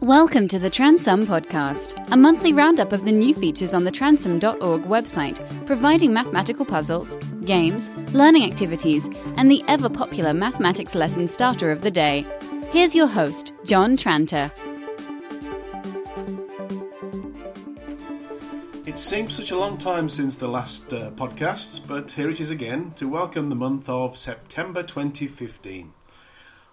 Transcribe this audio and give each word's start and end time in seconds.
Welcome 0.00 0.46
to 0.48 0.60
the 0.60 0.70
Transum 0.70 1.26
Podcast, 1.26 2.00
a 2.12 2.16
monthly 2.16 2.52
roundup 2.52 2.92
of 2.92 3.04
the 3.04 3.10
new 3.10 3.34
features 3.34 3.74
on 3.74 3.82
the 3.82 3.90
transum.org 3.90 4.84
website, 4.84 5.66
providing 5.66 6.12
mathematical 6.12 6.64
puzzles, 6.64 7.16
games, 7.44 7.88
learning 8.12 8.44
activities, 8.44 9.10
and 9.36 9.50
the 9.50 9.64
ever 9.66 9.88
popular 9.88 10.32
mathematics 10.32 10.94
lesson 10.94 11.26
starter 11.26 11.72
of 11.72 11.82
the 11.82 11.90
day. 11.90 12.24
Here's 12.70 12.94
your 12.94 13.08
host, 13.08 13.52
John 13.64 13.96
Tranter. 13.96 14.52
It 18.86 18.98
seems 18.98 19.34
such 19.34 19.50
a 19.50 19.58
long 19.58 19.78
time 19.78 20.08
since 20.08 20.36
the 20.36 20.46
last 20.46 20.94
uh, 20.94 21.10
podcast, 21.10 21.88
but 21.88 22.12
here 22.12 22.28
it 22.30 22.40
is 22.40 22.52
again 22.52 22.92
to 22.92 23.08
welcome 23.08 23.48
the 23.48 23.56
month 23.56 23.88
of 23.88 24.16
September 24.16 24.84
2015. 24.84 25.92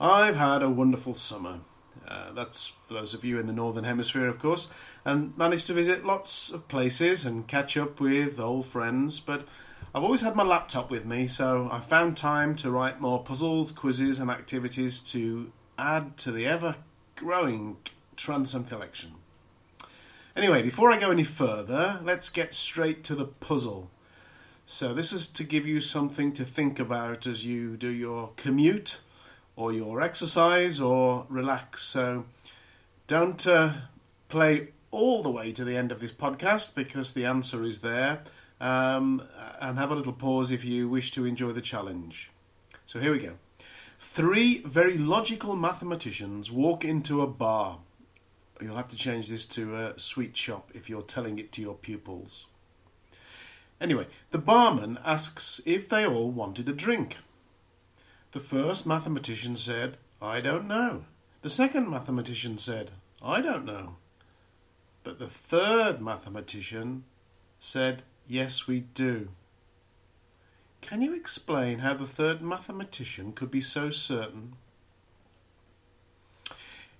I've 0.00 0.36
had 0.36 0.62
a 0.62 0.70
wonderful 0.70 1.14
summer. 1.14 1.58
Uh, 2.06 2.32
that's 2.32 2.66
for 2.86 2.94
those 2.94 3.14
of 3.14 3.24
you 3.24 3.38
in 3.38 3.46
the 3.46 3.52
Northern 3.52 3.84
Hemisphere, 3.84 4.28
of 4.28 4.38
course, 4.38 4.70
and 5.04 5.36
managed 5.36 5.66
to 5.68 5.74
visit 5.74 6.04
lots 6.04 6.50
of 6.50 6.68
places 6.68 7.24
and 7.24 7.46
catch 7.46 7.76
up 7.76 8.00
with 8.00 8.38
old 8.38 8.66
friends. 8.66 9.20
But 9.20 9.46
I've 9.94 10.04
always 10.04 10.20
had 10.20 10.36
my 10.36 10.42
laptop 10.42 10.90
with 10.90 11.04
me, 11.04 11.26
so 11.26 11.68
I 11.72 11.80
found 11.80 12.16
time 12.16 12.54
to 12.56 12.70
write 12.70 13.00
more 13.00 13.22
puzzles, 13.22 13.72
quizzes, 13.72 14.18
and 14.18 14.30
activities 14.30 15.00
to 15.12 15.52
add 15.78 16.16
to 16.18 16.32
the 16.32 16.46
ever 16.46 16.76
growing 17.14 17.78
Transum 18.16 18.68
collection. 18.68 19.12
Anyway, 20.36 20.62
before 20.62 20.92
I 20.92 20.98
go 20.98 21.10
any 21.10 21.24
further, 21.24 22.00
let's 22.04 22.30
get 22.30 22.54
straight 22.54 23.02
to 23.04 23.14
the 23.14 23.24
puzzle. 23.24 23.90
So, 24.66 24.92
this 24.92 25.12
is 25.12 25.26
to 25.28 25.44
give 25.44 25.66
you 25.66 25.80
something 25.80 26.32
to 26.34 26.44
think 26.44 26.78
about 26.78 27.26
as 27.26 27.46
you 27.46 27.76
do 27.76 27.88
your 27.88 28.32
commute 28.36 29.00
or 29.58 29.72
your 29.72 30.00
exercise 30.00 30.80
or 30.80 31.26
relax. 31.28 31.82
So 31.82 32.24
don't 33.08 33.44
uh, 33.44 33.72
play 34.28 34.68
all 34.92 35.20
the 35.20 35.30
way 35.30 35.50
to 35.52 35.64
the 35.64 35.76
end 35.76 35.90
of 35.90 35.98
this 35.98 36.12
podcast 36.12 36.76
because 36.76 37.12
the 37.12 37.26
answer 37.26 37.64
is 37.64 37.80
there. 37.80 38.22
Um, 38.60 39.22
and 39.60 39.78
have 39.78 39.90
a 39.90 39.94
little 39.94 40.12
pause 40.12 40.52
if 40.52 40.64
you 40.64 40.88
wish 40.88 41.10
to 41.12 41.24
enjoy 41.24 41.52
the 41.52 41.60
challenge. 41.60 42.30
So 42.86 43.00
here 43.00 43.12
we 43.12 43.18
go. 43.18 43.32
Three 43.98 44.58
very 44.58 44.96
logical 44.96 45.56
mathematicians 45.56 46.52
walk 46.52 46.84
into 46.84 47.20
a 47.20 47.26
bar. 47.26 47.78
You'll 48.60 48.76
have 48.76 48.90
to 48.90 48.96
change 48.96 49.28
this 49.28 49.46
to 49.46 49.76
a 49.76 49.98
sweet 49.98 50.36
shop 50.36 50.70
if 50.72 50.88
you're 50.88 51.02
telling 51.02 51.38
it 51.38 51.50
to 51.52 51.62
your 51.62 51.74
pupils. 51.74 52.46
Anyway, 53.80 54.06
the 54.30 54.38
barman 54.38 54.98
asks 55.04 55.60
if 55.66 55.88
they 55.88 56.06
all 56.06 56.30
wanted 56.30 56.68
a 56.68 56.72
drink. 56.72 57.16
The 58.32 58.40
first 58.40 58.86
mathematician 58.86 59.56
said, 59.56 59.96
I 60.20 60.40
don't 60.40 60.68
know. 60.68 61.04
The 61.40 61.48
second 61.48 61.88
mathematician 61.88 62.58
said, 62.58 62.90
I 63.22 63.40
don't 63.40 63.64
know. 63.64 63.96
But 65.02 65.18
the 65.18 65.28
third 65.28 66.00
mathematician 66.00 67.04
said, 67.58 68.02
Yes, 68.26 68.66
we 68.66 68.80
do. 68.80 69.30
Can 70.82 71.00
you 71.00 71.14
explain 71.14 71.78
how 71.78 71.94
the 71.94 72.06
third 72.06 72.42
mathematician 72.42 73.32
could 73.32 73.50
be 73.50 73.62
so 73.62 73.88
certain? 73.88 74.56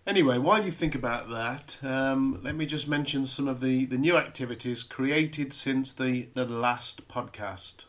Anyway, 0.07 0.39
while 0.39 0.65
you 0.65 0.71
think 0.71 0.95
about 0.95 1.29
that, 1.29 1.79
um, 1.85 2.41
let 2.43 2.57
me 2.57 2.65
just 2.65 2.89
mention 2.89 3.27
some 3.27 3.47
of 3.47 3.61
the, 3.61 3.85
the 3.85 3.99
new 3.99 4.17
activities 4.17 4.83
created 4.83 5.53
since 5.53 5.93
the, 5.93 6.29
the 6.33 6.47
last 6.47 7.07
podcast. 7.09 7.85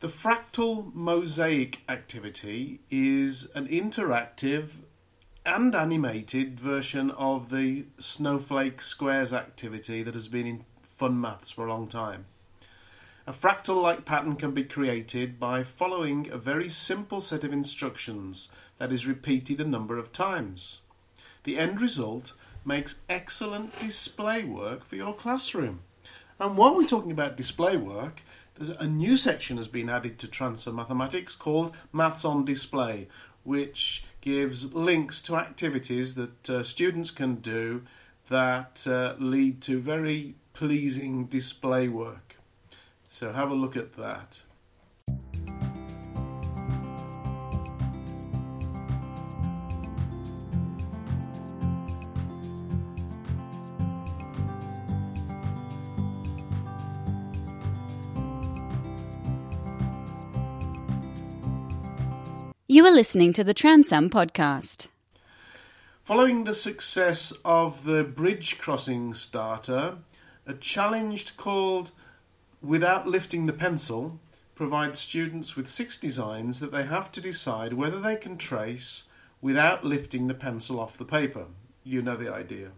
The 0.00 0.08
fractal 0.08 0.92
mosaic 0.92 1.80
activity 1.88 2.80
is 2.90 3.50
an 3.54 3.66
interactive 3.68 4.82
and 5.46 5.74
animated 5.74 6.58
version 6.58 7.10
of 7.12 7.50
the 7.50 7.86
snowflake 7.98 8.82
squares 8.82 9.32
activity 9.32 10.02
that 10.02 10.14
has 10.14 10.28
been 10.28 10.46
in 10.46 10.64
fun 10.82 11.20
maths 11.20 11.50
for 11.50 11.66
a 11.66 11.70
long 11.70 11.86
time. 11.86 12.26
A 13.26 13.32
fractal 13.32 13.80
like 13.80 14.04
pattern 14.04 14.36
can 14.36 14.52
be 14.52 14.64
created 14.64 15.40
by 15.40 15.62
following 15.62 16.28
a 16.28 16.36
very 16.36 16.68
simple 16.68 17.22
set 17.22 17.44
of 17.44 17.52
instructions 17.52 18.50
that 18.78 18.92
is 18.92 19.06
repeated 19.06 19.60
a 19.60 19.64
number 19.64 19.96
of 19.96 20.12
times. 20.12 20.80
The 21.44 21.58
end 21.58 21.80
result 21.80 22.34
makes 22.64 23.00
excellent 23.08 23.78
display 23.78 24.44
work 24.44 24.84
for 24.84 24.96
your 24.96 25.14
classroom. 25.14 25.80
And 26.38 26.58
while 26.58 26.74
we're 26.74 26.86
talking 26.86 27.12
about 27.12 27.36
display 27.36 27.76
work, 27.76 28.22
there's 28.54 28.70
a 28.70 28.86
new 28.86 29.16
section 29.16 29.56
has 29.56 29.68
been 29.68 29.90
added 29.90 30.18
to 30.20 30.28
Transum 30.28 30.74
Mathematics 30.74 31.34
called 31.34 31.74
Maths 31.92 32.24
on 32.24 32.44
Display, 32.44 33.08
which 33.42 34.04
gives 34.20 34.72
links 34.72 35.20
to 35.22 35.36
activities 35.36 36.14
that 36.14 36.50
uh, 36.50 36.62
students 36.62 37.10
can 37.10 37.36
do 37.36 37.82
that 38.28 38.86
uh, 38.86 39.14
lead 39.18 39.60
to 39.62 39.80
very 39.80 40.34
pleasing 40.52 41.26
display 41.26 41.88
work. 41.88 42.36
So 43.08 43.32
have 43.32 43.50
a 43.50 43.54
look 43.54 43.76
at 43.76 43.96
that. 43.96 44.42
You 62.74 62.84
are 62.86 62.90
listening 62.90 63.32
to 63.34 63.44
the 63.44 63.54
Transum 63.54 64.10
Podcast. 64.10 64.88
Following 66.02 66.42
the 66.42 66.56
success 66.56 67.32
of 67.44 67.84
the 67.84 68.02
bridge 68.02 68.58
crossing 68.58 69.14
starter, 69.14 69.98
a 70.44 70.54
challenge 70.54 71.36
called 71.36 71.92
Without 72.60 73.06
Lifting 73.06 73.46
the 73.46 73.52
Pencil 73.52 74.18
provides 74.56 74.98
students 74.98 75.54
with 75.54 75.68
six 75.68 75.96
designs 75.96 76.58
that 76.58 76.72
they 76.72 76.82
have 76.82 77.12
to 77.12 77.20
decide 77.20 77.74
whether 77.74 78.00
they 78.00 78.16
can 78.16 78.36
trace 78.36 79.04
without 79.40 79.84
lifting 79.84 80.26
the 80.26 80.34
pencil 80.34 80.80
off 80.80 80.98
the 80.98 81.04
paper. 81.04 81.44
You 81.84 82.02
know 82.02 82.16
the 82.16 82.34
idea. 82.34 82.72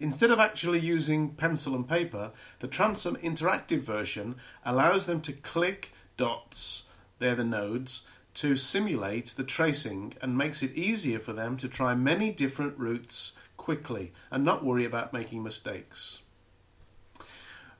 Instead 0.00 0.30
of 0.30 0.38
actually 0.38 0.80
using 0.80 1.34
pencil 1.34 1.74
and 1.74 1.86
paper, 1.86 2.32
the 2.60 2.68
Transum 2.68 3.20
interactive 3.20 3.80
version 3.80 4.36
allows 4.64 5.04
them 5.04 5.20
to 5.20 5.34
click 5.34 5.92
dots, 6.16 6.84
they're 7.18 7.34
the 7.34 7.44
nodes, 7.44 8.06
to 8.36 8.54
simulate 8.54 9.28
the 9.28 9.44
tracing 9.44 10.12
and 10.20 10.36
makes 10.36 10.62
it 10.62 10.74
easier 10.74 11.18
for 11.18 11.32
them 11.32 11.56
to 11.56 11.68
try 11.68 11.94
many 11.94 12.30
different 12.30 12.78
routes 12.78 13.32
quickly 13.56 14.12
and 14.30 14.44
not 14.44 14.62
worry 14.62 14.84
about 14.84 15.12
making 15.12 15.42
mistakes. 15.42 16.20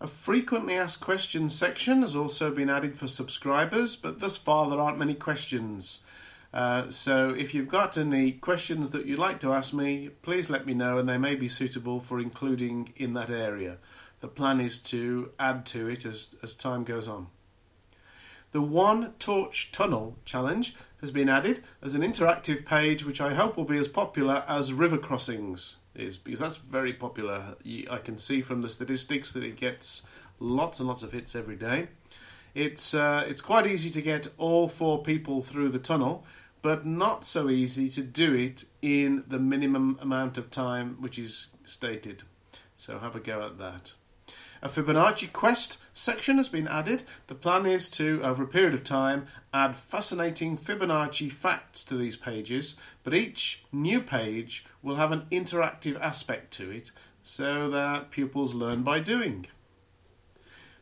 A 0.00 0.06
frequently 0.06 0.74
asked 0.74 1.00
questions 1.00 1.54
section 1.54 2.02
has 2.02 2.16
also 2.16 2.50
been 2.50 2.70
added 2.70 2.96
for 2.98 3.06
subscribers, 3.06 3.96
but 3.96 4.18
thus 4.18 4.36
far 4.36 4.68
there 4.68 4.80
aren't 4.80 4.98
many 4.98 5.14
questions. 5.14 6.02
Uh, 6.54 6.88
so 6.88 7.30
if 7.30 7.52
you've 7.52 7.68
got 7.68 7.98
any 7.98 8.32
questions 8.32 8.90
that 8.92 9.04
you'd 9.04 9.18
like 9.18 9.40
to 9.40 9.52
ask 9.52 9.74
me, 9.74 10.08
please 10.22 10.48
let 10.48 10.64
me 10.64 10.72
know 10.72 10.96
and 10.96 11.06
they 11.06 11.18
may 11.18 11.34
be 11.34 11.48
suitable 11.48 12.00
for 12.00 12.18
including 12.18 12.94
in 12.96 13.12
that 13.12 13.28
area. 13.28 13.76
The 14.20 14.28
plan 14.28 14.60
is 14.60 14.78
to 14.84 15.32
add 15.38 15.66
to 15.66 15.88
it 15.88 16.06
as, 16.06 16.36
as 16.42 16.54
time 16.54 16.84
goes 16.84 17.08
on. 17.08 17.26
The 18.56 18.62
One 18.62 19.12
Torch 19.18 19.70
Tunnel 19.70 20.16
challenge 20.24 20.74
has 21.02 21.10
been 21.10 21.28
added 21.28 21.60
as 21.82 21.92
an 21.92 22.00
interactive 22.00 22.64
page, 22.64 23.04
which 23.04 23.20
I 23.20 23.34
hope 23.34 23.54
will 23.54 23.66
be 23.66 23.76
as 23.76 23.86
popular 23.86 24.44
as 24.48 24.72
River 24.72 24.96
Crossings 24.96 25.76
is, 25.94 26.16
because 26.16 26.40
that's 26.40 26.56
very 26.56 26.94
popular. 26.94 27.56
I 27.90 27.98
can 27.98 28.16
see 28.16 28.40
from 28.40 28.62
the 28.62 28.70
statistics 28.70 29.34
that 29.34 29.42
it 29.42 29.56
gets 29.56 30.06
lots 30.40 30.78
and 30.80 30.88
lots 30.88 31.02
of 31.02 31.12
hits 31.12 31.36
every 31.36 31.56
day. 31.56 31.88
It's 32.54 32.94
uh, 32.94 33.26
it's 33.28 33.42
quite 33.42 33.66
easy 33.66 33.90
to 33.90 34.00
get 34.00 34.28
all 34.38 34.68
four 34.68 35.02
people 35.02 35.42
through 35.42 35.68
the 35.68 35.78
tunnel, 35.78 36.24
but 36.62 36.86
not 36.86 37.26
so 37.26 37.50
easy 37.50 37.90
to 37.90 38.02
do 38.02 38.32
it 38.32 38.64
in 38.80 39.24
the 39.28 39.38
minimum 39.38 39.98
amount 40.00 40.38
of 40.38 40.50
time 40.50 40.96
which 41.02 41.18
is 41.18 41.48
stated. 41.66 42.22
So 42.74 43.00
have 43.00 43.14
a 43.14 43.20
go 43.20 43.44
at 43.44 43.58
that. 43.58 43.92
A 44.62 44.68
Fibonacci 44.68 45.32
quest 45.32 45.82
section 45.92 46.38
has 46.38 46.48
been 46.48 46.66
added. 46.66 47.02
The 47.26 47.34
plan 47.34 47.66
is 47.66 47.90
to, 47.90 48.22
over 48.22 48.44
a 48.44 48.48
period 48.48 48.74
of 48.74 48.84
time, 48.84 49.26
add 49.52 49.76
fascinating 49.76 50.56
Fibonacci 50.56 51.30
facts 51.30 51.84
to 51.84 51.96
these 51.96 52.16
pages, 52.16 52.76
but 53.04 53.14
each 53.14 53.64
new 53.72 54.00
page 54.00 54.64
will 54.82 54.96
have 54.96 55.12
an 55.12 55.26
interactive 55.30 56.00
aspect 56.00 56.52
to 56.54 56.70
it 56.70 56.90
so 57.22 57.68
that 57.70 58.10
pupils 58.10 58.54
learn 58.54 58.82
by 58.82 59.00
doing. 59.00 59.46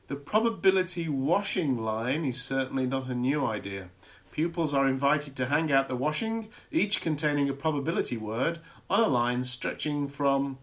The 0.06 0.16
probability 0.16 1.08
washing 1.08 1.78
line 1.78 2.24
is 2.24 2.42
certainly 2.42 2.86
not 2.86 3.08
a 3.08 3.14
new 3.14 3.46
idea. 3.46 3.88
Pupils 4.30 4.74
are 4.74 4.86
invited 4.86 5.34
to 5.36 5.46
hang 5.46 5.72
out 5.72 5.88
the 5.88 5.96
washing, 5.96 6.50
each 6.70 7.00
containing 7.00 7.48
a 7.48 7.54
probability 7.54 8.16
word, 8.16 8.58
on 8.90 9.00
a 9.00 9.08
line 9.08 9.44
stretching 9.44 10.06
from 10.08 10.58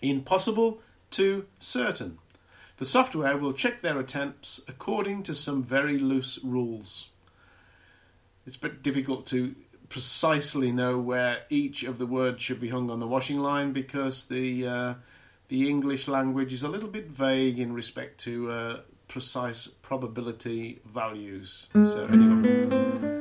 impossible 0.00 0.80
to 1.10 1.46
certain. 1.58 2.18
The 2.80 2.86
software 2.86 3.36
will 3.36 3.52
check 3.52 3.82
their 3.82 3.98
attempts 3.98 4.58
according 4.66 5.24
to 5.24 5.34
some 5.34 5.62
very 5.62 5.98
loose 5.98 6.38
rules. 6.42 7.10
It's 8.46 8.56
a 8.56 8.58
bit 8.58 8.82
difficult 8.82 9.26
to 9.26 9.54
precisely 9.90 10.72
know 10.72 10.98
where 10.98 11.42
each 11.50 11.82
of 11.82 11.98
the 11.98 12.06
words 12.06 12.40
should 12.40 12.58
be 12.58 12.70
hung 12.70 12.90
on 12.90 12.98
the 12.98 13.06
washing 13.06 13.38
line 13.38 13.72
because 13.72 14.28
the 14.28 14.66
uh, 14.66 14.94
the 15.48 15.68
English 15.68 16.08
language 16.08 16.54
is 16.54 16.62
a 16.62 16.68
little 16.68 16.88
bit 16.88 17.10
vague 17.10 17.58
in 17.58 17.74
respect 17.74 18.18
to 18.20 18.50
uh, 18.50 18.80
precise 19.08 19.66
probability 19.66 20.80
values. 20.86 21.68
So 21.84 22.06
anyway. 22.06 23.19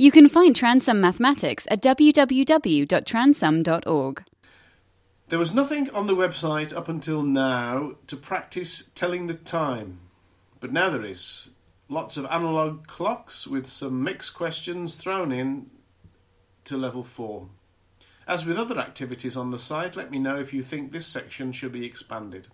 You 0.00 0.12
can 0.12 0.28
find 0.28 0.54
Transum 0.54 1.00
Mathematics 1.00 1.66
at 1.72 1.82
www.transum.org. 1.82 4.24
There 5.28 5.38
was 5.40 5.52
nothing 5.52 5.90
on 5.90 6.06
the 6.06 6.14
website 6.14 6.72
up 6.72 6.88
until 6.88 7.24
now 7.24 7.96
to 8.06 8.16
practice 8.16 8.90
telling 8.94 9.26
the 9.26 9.34
time, 9.34 9.98
but 10.60 10.72
now 10.72 10.88
there 10.88 11.04
is. 11.04 11.50
Lots 11.88 12.16
of 12.16 12.26
analogue 12.26 12.86
clocks 12.86 13.48
with 13.48 13.66
some 13.66 14.04
mixed 14.04 14.34
questions 14.34 14.94
thrown 14.94 15.32
in 15.32 15.68
to 16.62 16.76
level 16.76 17.02
4. 17.02 17.48
As 18.28 18.46
with 18.46 18.56
other 18.56 18.78
activities 18.78 19.36
on 19.36 19.50
the 19.50 19.58
site, 19.58 19.96
let 19.96 20.12
me 20.12 20.20
know 20.20 20.38
if 20.38 20.54
you 20.54 20.62
think 20.62 20.92
this 20.92 21.08
section 21.08 21.50
should 21.50 21.72
be 21.72 21.84
expanded. 21.84 22.46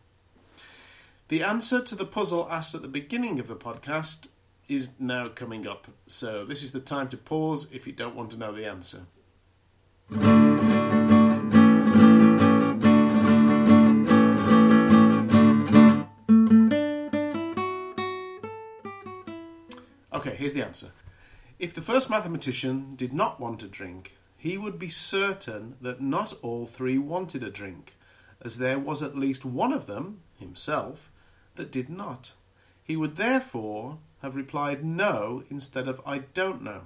The 1.28 1.42
answer 1.42 1.82
to 1.82 1.94
the 1.94 2.06
puzzle 2.06 2.48
asked 2.50 2.74
at 2.74 2.80
the 2.80 2.88
beginning 2.88 3.38
of 3.38 3.48
the 3.48 3.56
podcast 3.56 4.28
is 4.68 4.92
now 4.98 5.28
coming 5.28 5.66
up, 5.66 5.88
so 6.06 6.44
this 6.44 6.62
is 6.62 6.72
the 6.72 6.80
time 6.80 7.08
to 7.08 7.16
pause 7.16 7.70
if 7.72 7.86
you 7.86 7.92
don't 7.92 8.16
want 8.16 8.30
to 8.30 8.36
know 8.36 8.52
the 8.52 8.66
answer. 8.66 9.02
Okay, 20.12 20.36
here's 20.36 20.54
the 20.54 20.64
answer. 20.64 20.92
If 21.58 21.74
the 21.74 21.82
first 21.82 22.08
mathematician 22.08 22.94
did 22.96 23.12
not 23.12 23.38
want 23.38 23.62
a 23.62 23.68
drink, 23.68 24.14
he 24.36 24.56
would 24.56 24.78
be 24.78 24.88
certain 24.88 25.76
that 25.80 26.00
not 26.00 26.32
all 26.42 26.66
three 26.66 26.98
wanted 26.98 27.42
a 27.42 27.50
drink, 27.50 27.96
as 28.40 28.58
there 28.58 28.78
was 28.78 29.02
at 29.02 29.16
least 29.16 29.44
one 29.44 29.72
of 29.72 29.86
them, 29.86 30.20
himself, 30.38 31.10
that 31.56 31.70
did 31.70 31.88
not. 31.88 32.32
He 32.84 32.96
would 32.96 33.16
therefore 33.16 33.98
have 34.22 34.36
replied 34.36 34.84
no 34.84 35.42
instead 35.50 35.88
of 35.88 36.00
I 36.06 36.18
don't 36.18 36.62
know. 36.62 36.82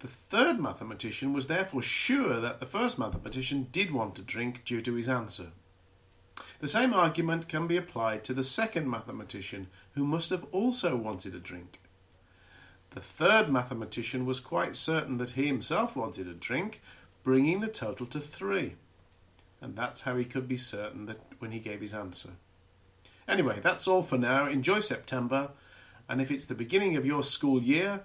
The 0.00 0.08
third 0.08 0.60
mathematician 0.60 1.32
was 1.32 1.46
therefore 1.46 1.82
sure 1.82 2.40
that 2.40 2.60
the 2.60 2.66
first 2.66 2.98
mathematician 2.98 3.68
did 3.72 3.92
want 3.92 4.18
a 4.18 4.22
drink 4.22 4.64
due 4.64 4.82
to 4.82 4.94
his 4.94 5.08
answer. 5.08 5.52
The 6.58 6.68
same 6.68 6.92
argument 6.92 7.48
can 7.48 7.66
be 7.66 7.76
applied 7.76 8.24
to 8.24 8.34
the 8.34 8.44
second 8.44 8.90
mathematician, 8.90 9.68
who 9.94 10.04
must 10.04 10.30
have 10.30 10.44
also 10.52 10.96
wanted 10.96 11.34
a 11.34 11.38
drink. 11.38 11.80
The 12.90 13.00
third 13.00 13.48
mathematician 13.48 14.26
was 14.26 14.40
quite 14.40 14.76
certain 14.76 15.18
that 15.18 15.30
he 15.30 15.46
himself 15.46 15.96
wanted 15.96 16.28
a 16.28 16.34
drink, 16.34 16.82
bringing 17.22 17.60
the 17.60 17.68
total 17.68 18.06
to 18.06 18.20
three. 18.20 18.74
And 19.60 19.76
that's 19.76 20.02
how 20.02 20.16
he 20.16 20.24
could 20.24 20.46
be 20.46 20.56
certain 20.56 21.06
that 21.06 21.20
when 21.38 21.52
he 21.52 21.58
gave 21.58 21.80
his 21.80 21.94
answer. 21.94 22.30
Anyway, 23.28 23.60
that's 23.62 23.86
all 23.88 24.02
for 24.02 24.18
now. 24.18 24.46
Enjoy 24.46 24.80
September. 24.80 25.52
And 26.08 26.20
if 26.20 26.30
it's 26.30 26.44
the 26.46 26.54
beginning 26.54 26.94
of 26.96 27.04
your 27.04 27.24
school 27.24 27.62
year, 27.62 28.00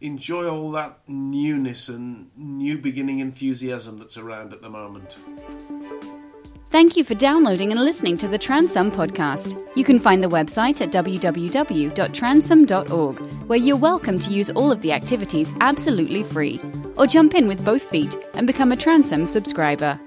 enjoy 0.00 0.48
all 0.48 0.70
that 0.72 0.98
newness 1.08 1.88
and 1.88 2.30
new 2.36 2.78
beginning 2.78 3.20
enthusiasm 3.20 3.98
that's 3.98 4.18
around 4.18 4.52
at 4.52 4.60
the 4.60 4.68
moment. 4.68 5.16
Thank 6.70 6.98
you 6.98 7.04
for 7.04 7.14
downloading 7.14 7.72
and 7.72 7.82
listening 7.82 8.18
to 8.18 8.28
the 8.28 8.38
Transum 8.38 8.90
podcast. 8.90 9.58
You 9.74 9.84
can 9.84 9.98
find 9.98 10.22
the 10.22 10.28
website 10.28 10.82
at 10.82 10.92
www.transum.org, 10.92 13.18
where 13.48 13.58
you're 13.58 13.76
welcome 13.76 14.18
to 14.18 14.30
use 14.30 14.50
all 14.50 14.70
of 14.70 14.82
the 14.82 14.92
activities 14.92 15.54
absolutely 15.62 16.22
free, 16.22 16.60
or 16.96 17.06
jump 17.06 17.34
in 17.34 17.48
with 17.48 17.64
both 17.64 17.84
feet 17.84 18.14
and 18.34 18.46
become 18.46 18.72
a 18.72 18.76
Transum 18.76 19.26
subscriber. 19.26 19.98